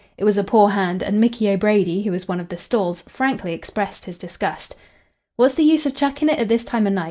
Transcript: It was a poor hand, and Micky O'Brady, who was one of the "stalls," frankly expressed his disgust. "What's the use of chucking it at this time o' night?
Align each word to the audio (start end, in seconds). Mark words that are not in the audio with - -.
It 0.17 0.23
was 0.23 0.35
a 0.39 0.43
poor 0.43 0.69
hand, 0.71 1.03
and 1.03 1.21
Micky 1.21 1.47
O'Brady, 1.47 2.01
who 2.01 2.09
was 2.09 2.27
one 2.27 2.39
of 2.39 2.49
the 2.49 2.57
"stalls," 2.57 3.03
frankly 3.07 3.53
expressed 3.53 4.05
his 4.05 4.17
disgust. 4.17 4.75
"What's 5.35 5.53
the 5.53 5.63
use 5.63 5.85
of 5.85 5.93
chucking 5.93 6.29
it 6.29 6.39
at 6.39 6.47
this 6.47 6.63
time 6.63 6.87
o' 6.87 6.89
night? 6.89 6.99